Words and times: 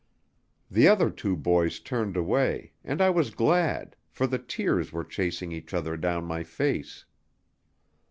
The 0.71 0.87
other 0.87 1.11
two 1.11 1.35
boys 1.37 1.79
turned 1.79 2.17
away, 2.17 2.71
and 2.83 3.03
I 3.03 3.11
was 3.11 3.29
glad, 3.35 3.95
for 4.09 4.25
the 4.25 4.39
tears 4.39 4.91
were 4.91 5.03
chasing 5.05 5.51
each 5.51 5.75
other 5.75 5.95
down 5.95 6.25
my 6.25 6.41
face. 6.43 7.05